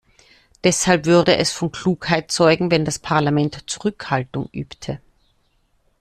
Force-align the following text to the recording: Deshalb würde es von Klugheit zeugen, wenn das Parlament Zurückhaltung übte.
Deshalb 0.63 1.05
würde 1.05 1.37
es 1.37 1.51
von 1.51 1.71
Klugheit 1.71 2.31
zeugen, 2.31 2.71
wenn 2.71 2.85
das 2.85 2.97
Parlament 2.97 3.69
Zurückhaltung 3.69 4.49
übte. 4.51 4.99